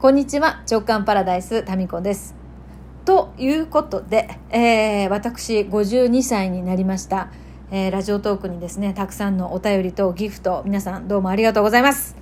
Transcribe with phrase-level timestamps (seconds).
[0.00, 2.36] こんにちは直感パラダイスタミコです
[3.04, 7.32] ということで、えー、私52歳になりました、
[7.72, 12.14] えーラジオトークにですねたくさんのお便りとギフト皆さんどうもありがとうございます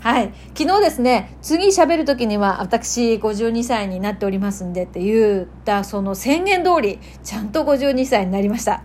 [0.00, 0.32] はい。
[0.56, 8.82] 昨日ですね、次喋る時には私52歳になっておりますんでって言ったその宣言通り、ちゃんと52歳になりました。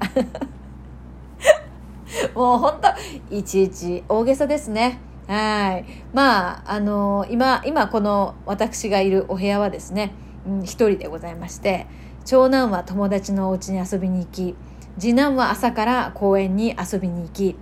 [2.35, 5.12] もう本当いちいち大げさですね。
[5.27, 5.85] はい。
[6.13, 10.13] まあ、あの今、今この私がいるお部屋はですね、
[10.45, 11.87] うん、一人でございまして、
[12.25, 14.55] 長男は友達のお家に遊びに行き、
[14.99, 17.55] 次男は朝から公園に遊びに行き、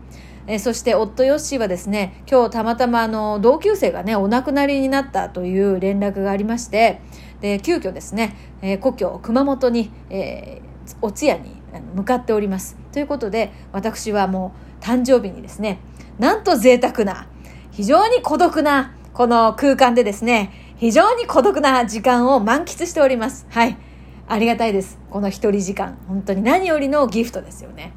[0.47, 6.99] えそして夫ヨッシーはですね今日たまたまあの同級生がねお亡くなりになったという連絡がありまして
[7.41, 11.61] で急遽ですね、えー故郷熊本に、えーお通夜に
[11.93, 15.79] 向かっておりますということで私はもう誕生日にですね
[16.19, 17.27] なんと贅沢な
[17.81, 23.47] 非常に孤独なこの空間でですね非常に孤独な時間を満喫しております。
[23.49, 23.75] はい。
[24.27, 24.99] ありがたいです。
[25.09, 25.97] この一人時間。
[26.07, 27.91] 本当に何よりのギフトですよね。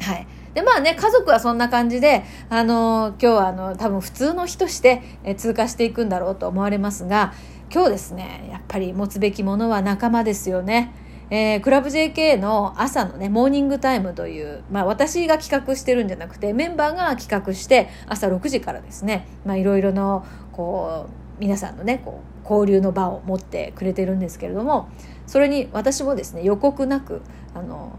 [0.00, 0.26] はい。
[0.52, 7.34] で、まあね、家族はそんな感じで、あの今日はあの、多分普通の日としてえ通過していくんだろうと思われますが、
[7.72, 10.92] 今日ですね、やっぱり持つべきものは仲間ですよね。
[11.30, 24.88] えークラブ JK の朝のね、モーニングタイムという、まあ私が企画してるんじゃなくて、メンバーが企画して、朝6時からですね、まあいろいろの、こう、皆さんのね、こう、交流の場を持ってくれてるんですけれども、
[25.26, 27.20] それに私もですね、予告なく、
[27.54, 27.92] あの、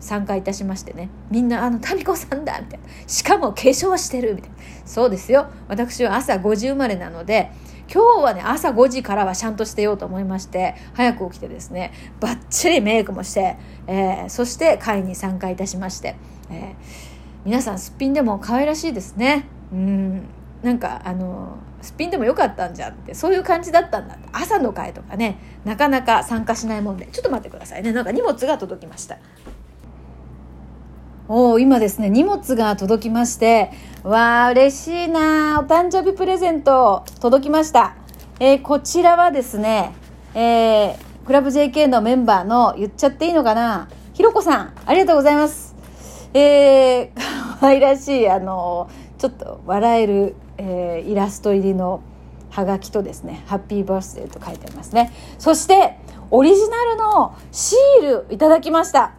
[0.00, 2.86] 参加いたしましてねみんな「あの民子さんだ」みたいな。
[3.06, 4.56] しかも化粧してるみたいな。
[4.84, 5.46] そうですよ。
[5.68, 7.50] 私は朝5時生まれなので
[7.92, 13.56] 今日はね朝5時からはちゃんとしてようと思いまして早く起きてですねバッチリメイクもして、
[13.86, 16.16] えーそして会に参加いたしまして、
[16.50, 19.46] えー皆さんすっぴんでも可愛らしいですね。
[19.72, 20.22] うん。
[20.64, 27.06] なんかあのすっぴんでもよかったんじゃんってそういう感じだったんだ朝の会とかねなかなか参加しないもんで。
[27.06, 27.92] ちょっと待ってくださいね。
[27.92, 29.18] なんか荷物が届きました。
[31.28, 33.72] お今ですね荷物が届きまして
[34.04, 37.96] わあ嬉しいなお誕生日プレゼント届きました、
[38.38, 39.92] えーこちらはですね、
[40.34, 45.74] えークラブ JK のメンバーの言っちゃっていいのかなひろこさんありがとうございます。
[46.32, 48.88] えー、可愛らしいあの
[49.18, 52.02] ちょっと笑える、えーイラスト入りの
[52.50, 55.12] はがきとですね「ハッピーバースデー」と書いてありますね。
[55.40, 55.98] そして
[56.30, 59.14] オリジナルのシールいただきました。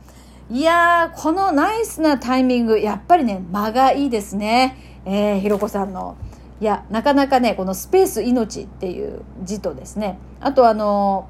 [0.49, 4.77] いやーこのナイスなタイミングやっぱりね間がいいですね。
[5.03, 6.15] えー、ひろこさんの。
[6.61, 10.17] いやなかなかねこの「スペース命」っていう字とですね。
[10.39, 11.27] あとあの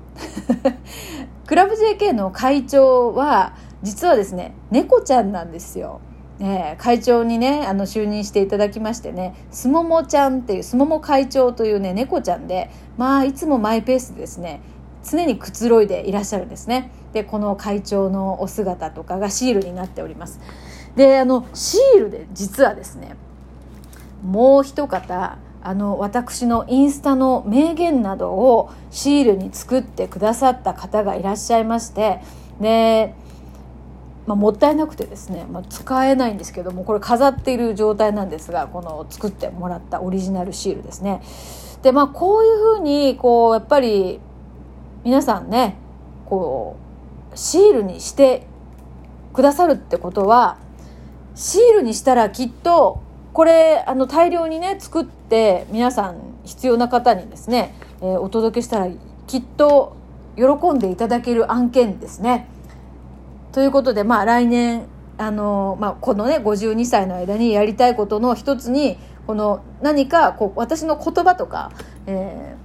[1.47, 5.99] クラブ JK の会長は実はですね猫ちゃんなんですよ。
[6.39, 14.61] えー会長にねあの就任していただきましてねすももちゃんっていうすもも会長というね猫ちゃんでまあいつもマイペースでですね
[15.09, 20.39] 常にくつろいでいらっしゃるんですねでこの会長のお姿とかがシールになっております
[20.95, 23.15] であのシールで実はですね
[24.23, 32.21] もう一方あの私のインスタの名言などをシールに作ってくださった方がいらっしゃいまして
[32.61, 33.13] で、
[34.25, 41.21] まあ、もったいなくてですね、まあ、使えないんですけどもこれ飾っている状態なんですがこの作ってもらったオリジナルシールですね。
[41.81, 44.19] でまあこういうふうにこうやっぱり
[45.07, 45.77] 皆さんね
[46.25, 46.75] こ
[47.33, 48.45] うシールにして
[49.31, 50.57] くださるってことは
[51.33, 53.01] シールにしたらきっと
[53.31, 58.89] これあの大量にね作って皆さん必要な方にですね、えーお届けしたら
[59.27, 59.95] きっと
[60.35, 62.49] 喜んでいただける案件ですね。
[63.53, 71.71] ということでまあ来年あの、まあ、このね52歳の間にやりたいことの一つにこの何かこう私の言葉とか、
[72.07, 72.56] え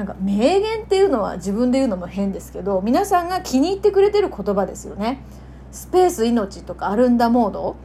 [0.00, 5.20] なんか名言っていうのは自分で言うのも変ですけど皆さんが気に入ってくれてる言葉ですよね。
[5.72, 7.76] スペース命とかアルンダモード。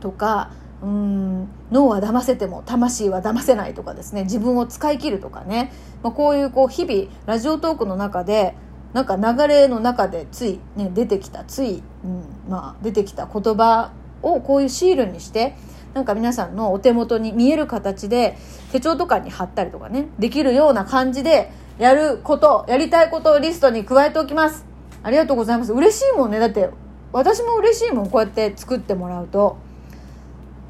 [0.00, 4.22] とかうん脳は騙せても魂は騙せないとかですね。
[4.22, 5.70] 自分を使い切るとかね、
[6.02, 8.54] まあ、こういうこう日々ラジオトークの中で
[8.94, 13.92] なんか流れの中でつい、ね、出てきたつい、うんまあ、出てきた言葉
[14.22, 15.56] をこういうシールにして
[15.98, 18.38] なんか皆さんのお手元に見える形で
[18.70, 24.64] 手帳とかに貼ったりとかねできるような感じでやることやりたいことをリストに加えておきます。
[25.02, 25.72] ありがとうございます。
[25.72, 26.38] 嬉しいもんね。
[26.38, 26.70] だって
[27.12, 28.10] 私も嬉しいもん。
[28.10, 29.56] こうやって作ってもらうと。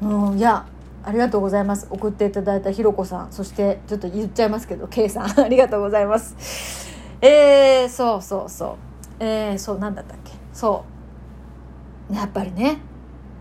[0.01, 0.65] うんいや
[1.03, 1.87] ありがとうございます。
[1.91, 3.31] 送っていただいたひろこさん。
[3.31, 5.29] そしてちょっと言っちゃいますけど K さん。
[5.39, 6.89] ありがとうございます。
[7.21, 8.75] えー、そうそうそう。
[9.19, 10.31] えー、そうなんだったっけ。
[10.53, 10.83] そ
[12.11, 12.15] う。
[12.15, 12.79] やっぱりね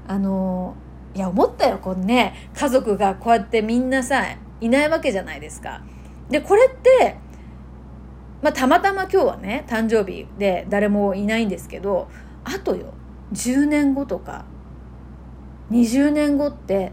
[0.08, 0.74] あの
[1.14, 4.24] いや思ったよこのね家族がこうやってみんなさ
[4.60, 5.82] いないわけじゃないですか。
[6.28, 7.16] でこれって
[8.40, 12.08] まあ、たまたま今日はね誕生日で誰もいないんですけど
[12.44, 12.94] あとよ
[13.32, 14.44] 10年後とか
[15.70, 16.92] 20年後って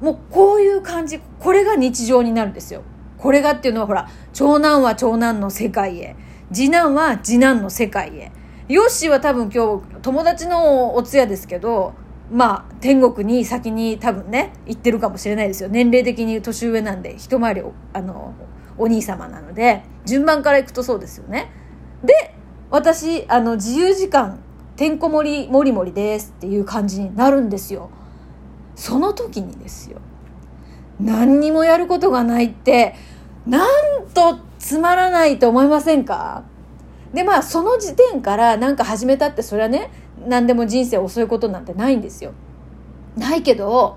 [0.00, 2.82] もうこういう感じこれが日常になるんですよ。
[3.18, 6.16] これがっていうのはほら長男は長男の世界へ
[6.52, 8.30] 次男は次男の世界へ
[8.68, 11.94] ヨッシーは多分今日友達のお通夜ですけど
[12.30, 15.68] まあ天国に先に多分ね行ってるかもしれないですよ。
[15.68, 17.62] 年齢的に年上なんで一回り
[17.92, 18.34] あの
[18.78, 21.50] お兄様なので順番からいくとそうですよね。
[22.02, 22.34] で
[22.70, 24.40] 私あの自由時間
[24.76, 27.90] てんこ盛りもりもりですっていう感じになるんですよ。
[28.74, 29.98] その時にですよ。
[31.00, 32.94] 何にもやることがないって
[33.46, 36.42] なんとつまらないと思いませんか？
[37.14, 39.90] でまあその時点から何か始めたってそれはね
[40.26, 42.32] 何でも人生遅いことなんてないんですよ。
[43.16, 43.96] ないけど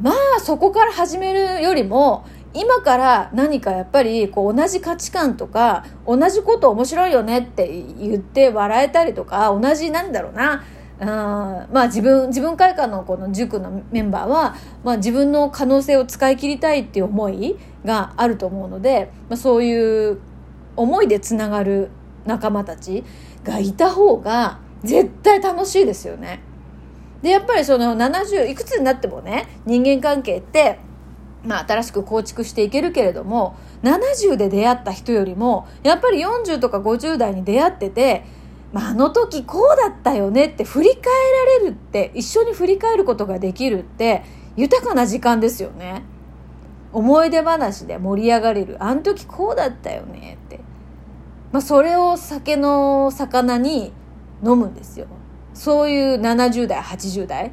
[0.00, 7.68] まあそこから始めるよりも今から何かやっぱりこう同じ価値観とか同じこと面白いよねって
[7.98, 10.64] 言って笑えたりとか同じなんだろうな。
[11.00, 14.54] あまあ自分自分会館のこの塾のメンバーは、
[14.84, 20.20] まあ、自分の可能性を使い切りたいっていう思いがあると思うので、まあ、そういう
[20.76, 21.90] 思いでつながる
[22.26, 23.02] 仲間たち
[23.42, 26.40] がいた方が絶対楽しいですよね。
[27.22, 30.78] でやっぱりその70いくつになってもね人間関係って
[31.44, 38.24] まあ、新しく構築していけるけれども70で出会った人よりもやっぱり40とか50代に出会ってて、
[38.72, 41.02] まあ、あの時こうだったよねって振り返
[41.60, 44.24] られるって一緒に振り返ることができるって
[44.56, 46.02] 豊かな時間ですよね。
[46.92, 50.60] 思い出話で盛り上がれるあの時こうだったよねって、
[51.50, 53.92] まあ、それを酒の魚に
[54.42, 55.06] 飲むんですよ。
[55.52, 57.52] そういう70代80代、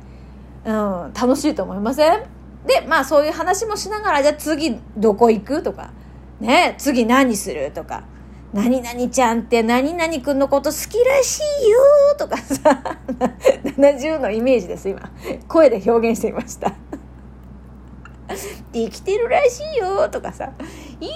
[0.66, 2.24] うん、楽しいと思いません？
[2.66, 5.92] で、まあそういう話もしながら、じゃあ次どこ行くとか、
[6.40, 8.04] ね、次何するとか、
[8.54, 11.80] 何々ちゃんって何々くんのこと好きらしいよ
[12.18, 13.00] とかさ、
[13.78, 15.10] 70のイメージです、今。
[15.48, 16.74] 声で表現してみました。
[18.74, 20.52] 生きてるらしいよとかさ、
[21.00, 21.16] いいわ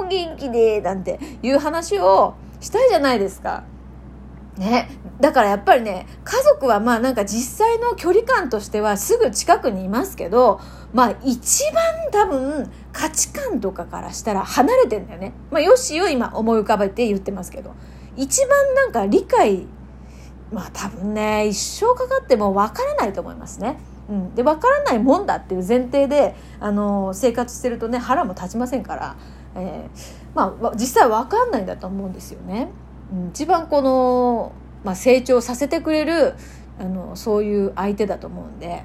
[0.00, 3.64] ね、お元気で、なんていう話をしたいじゃないですか。
[4.56, 4.88] ね、
[5.20, 10.60] だからやっぱりね家族はまあなんか実際の距離感としてはすぐ近くにいますけど
[10.94, 15.34] まあ一番多分価値観とかからしたら離れてんだよね。
[15.50, 17.74] まあよしを今思い浮かべて言ってますけど
[18.16, 19.66] 一番なんか理解
[20.50, 23.78] まあ多分ね一生かかっても分からないと思いますね。
[24.08, 29.16] うん、で分からないもんだっていう前提であの生活してるとね腹も立ちませんから、
[29.56, 32.70] えー、まあ実際分かんないんだと思うんですよね。
[33.30, 34.52] 一番この、
[34.84, 36.34] まあ、成長させてくれる
[36.78, 38.84] あのそういう相手だと思うんで。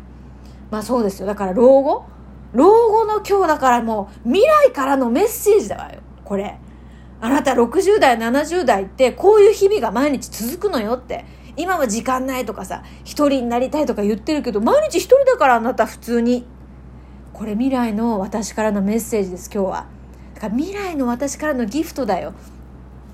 [0.69, 1.27] まあそうですよ。
[1.27, 2.05] だから老後？
[2.53, 5.99] 老後の今日だからもう未来からのメッセージだわよ。
[6.23, 6.57] これ。
[7.19, 11.25] あなた60代70代ってこういう日々が毎日続くのよって。
[11.57, 16.45] 今は時間ないとかさ一人になりたいとか言ってるけど毎日一人だからあなた普通に。
[17.33, 19.87] これ未来の私からのメッセージです今日は。
[20.35, 22.33] だから未来の私からのギフトだよ。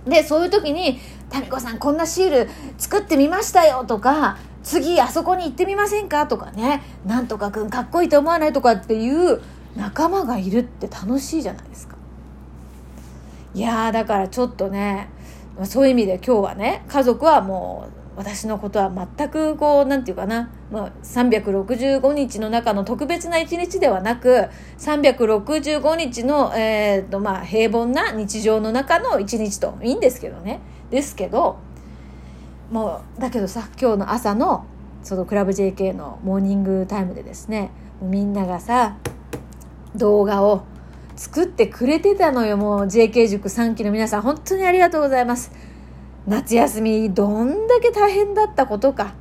[0.10, 1.00] でそういう時に
[1.34, 9.42] 「民子さんこんなシール作ってみましたよ」とか「次あそこに行ってみませんか?」とかね「なんとかくんかっこいいと思わない?」とかっていう
[9.76, 11.96] 仲間がいるって楽しいじゃないですか。
[13.54, 15.10] いやだからちょっとね
[15.66, 24.48] そういう意味で今日はね家族はもう私のことは全くこう何て言うかな、まあ、365日の中の特別な一日ではなく
[24.80, 30.62] 365日の、えーとまあ、平凡な日常の中の一日といいんですけどね。
[30.90, 31.60] ですけど
[32.72, 34.66] もうだけどさ今日の朝の
[35.04, 37.72] そのクラブ JK のモーニングタイムでですね
[38.02, 38.98] みんながさ
[39.96, 40.64] 動画を
[41.18, 42.58] 作ってくれてたのよ。
[42.58, 45.52] もう JK 塾3期の皆さん本当にありがとうございます。
[46.28, 49.16] 夏休みどんだけ大変だったことか。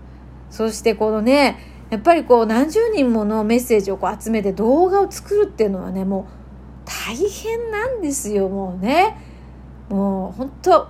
[0.50, 1.58] そしてこのね
[1.90, 6.28] やっぱりこう何十人ものメッセージをこう集めて動画を作るっていうのはねも
[6.84, 8.48] う大変なんですよ。
[8.48, 9.16] もうね。
[9.88, 10.88] もう本当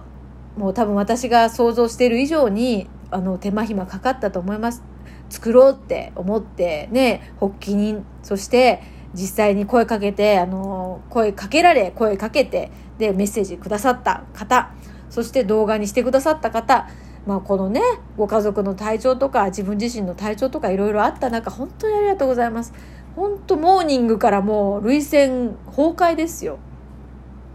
[0.57, 4.83] もう多分私が想像している以上にあの手間暇かかったと思います。
[5.29, 8.83] 作ろうって思ってね発起人そして
[9.17, 14.73] 実際に声かけてあの声かけられ声かけてでメッセージくださった方
[15.09, 16.89] そして動画にしてくださった方、
[17.27, 17.81] まあ、このね
[18.17, 22.73] ご家族の体調とか自分自身の体調とかいろいろあった中本当にありがとうございます。
[23.15, 26.59] 本当モーニングからもう涙腺崩壊ですよ。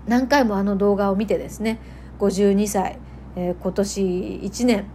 [0.07, 1.79] 何回もあの動画を見てですね
[2.17, 2.97] 52歳、
[3.35, 4.01] えー、今年
[4.43, 4.85] 1年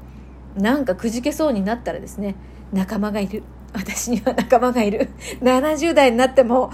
[0.57, 2.35] なんかくじけそうになったらですね
[2.73, 3.45] 仲間がいる。
[3.77, 5.11] 私には仲間がいる。
[5.41, 6.73] 70代になっても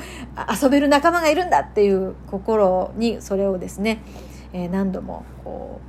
[0.62, 4.02] 遊べる仲間がいるんだっていう心にそれをですね、
[4.52, 5.80] えー、何度もこ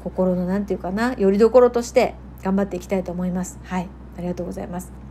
[0.00, 3.58] う心の何て言うかなよりどころとして頑張っていきたいと思います。
[3.64, 3.88] はい。
[4.16, 5.07] ありがとうございます。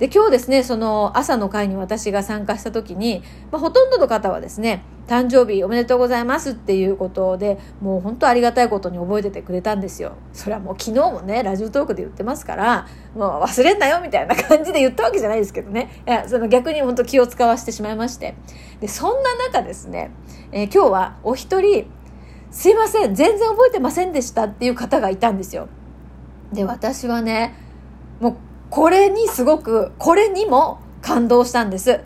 [0.00, 10.16] で今日ですねその朝の会に私が参加した時に、まあ、ほとんどの方はですね誕生日おめでとうございますっていうことでもう本当ありがたいことに覚えててくれたんですよ。
[10.32, 16.02] それはもう昨日もねラジオトークで言ってますからもう忘れんなよみたいな感じで言ったわけじゃないですけどね。
[16.06, 18.34] いやその逆に本当気を使わせてしまいまして。
[18.80, 20.12] でそんな中ですね、
[20.50, 21.90] えー、今日はお一人
[22.50, 25.68] すいません全然覚えてませんでしたっていう方がいたんですよ。
[26.54, 27.54] で私はね
[28.20, 32.00] もうこれにすごく、これにも感動したんです。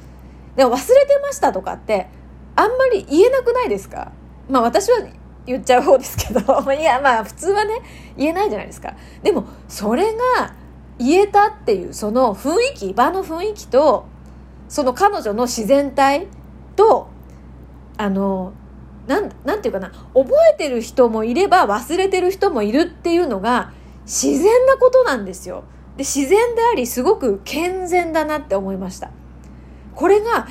[0.56, 2.08] でも忘れてましたとかって、
[2.56, 4.12] あんまり言えなくないですか？
[4.48, 4.98] まあ私は
[5.46, 6.40] 言っちゃう方ですけど、
[6.72, 7.82] いやまあ普通はね、
[8.16, 8.94] 言えないじゃないですか。
[9.22, 10.54] でも、それが
[10.98, 14.06] 言えたっていう、その雰囲気、場の雰囲気と、
[14.68, 16.28] その彼女の自然体
[16.76, 17.08] と、
[17.98, 18.52] あの、
[19.06, 23.72] なん、なんていうかな、覚えてる人もいれば忘れてる人もいるっていうのが
[24.06, 25.64] 自然なことなんですよ。
[25.96, 29.10] で自然でありすごく健全だなって思いました。
[29.94, 30.48] これが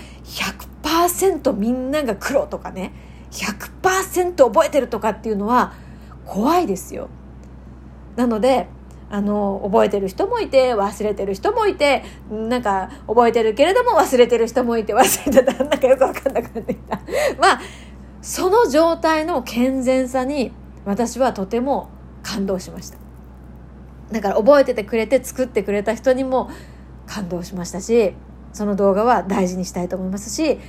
[0.84, 2.94] 100%みんなが黒とかね
[3.32, 5.74] 100%覚えてるとかっていうのは
[6.26, 7.10] 怖いですよ。
[8.16, 8.68] なので
[9.10, 16.96] あの覚えてる人もいて忘れてる人もいてなんか覚えてるけれども忘れてる人もいて忘れてたなんかよく分かんなくなってきた。
[17.40, 17.62] まあ
[18.22, 20.54] その状態の健全さに
[20.86, 21.90] 私はとても
[22.24, 23.03] 感動しました。
[24.14, 26.50] だから覚えててくれて作ってくれた人にも
[27.06, 28.14] 感動しましたし
[28.54, 30.60] その動画は大事にしたいと思いますし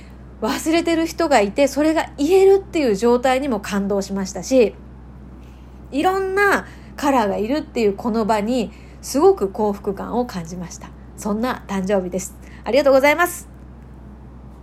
[0.41, 4.75] 忘れてる人がいてそれが言えるっていう状態にも感動しましたし
[5.91, 8.71] いろんなカラーがいるっていうこの場に
[9.01, 10.89] すごく幸福感を感じました。
[11.15, 12.35] そんな誕生日です。
[12.63, 13.54] ありがとうございます。